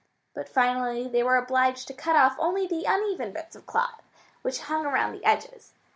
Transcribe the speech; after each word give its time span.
But 0.33 0.49
finally 0.49 1.07
they 1.07 1.21
were 1.21 1.37
obliged 1.37 1.85
to 1.87 1.93
cut 1.93 2.15
off 2.15 2.35
only 2.39 2.65
the 2.65 2.85
uneven 2.87 3.31
bits 3.33 3.55
of 3.55 3.67
cloth 3.67 4.01
which 4.41 4.61
hung 4.61 4.83
around 4.83 5.11
the 5.11 5.23
edges. 5.23 5.73